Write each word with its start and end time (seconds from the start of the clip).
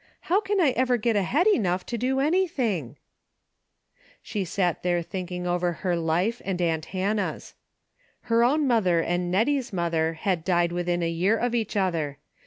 How 0.33 0.41
can 0.41 0.59
I 0.59 0.71
ever 0.71 0.97
get 0.97 1.15
ahead 1.15 1.45
enough 1.45 1.85
to 1.85 1.95
do 1.95 2.19
anything!" 2.19 2.97
She 4.23 4.43
sat 4.43 4.81
there 4.81 5.03
thinking 5.03 5.45
over 5.45 5.73
her 5.73 5.95
life 5.95 6.41
and 6.43 6.59
aunt 6.59 6.85
Hannah's. 6.85 7.53
Her 8.21 8.43
own 8.43 8.65
mother 8.65 9.01
and 9.03 9.31
Het 9.31 9.45
tie's 9.45 9.71
mother 9.71 10.13
had 10.13 10.43
died 10.43 10.71
within 10.71 11.03
a 11.03 11.07
year 11.11 11.37
of 11.37 11.53
each 11.53 11.77
other. 11.77 12.17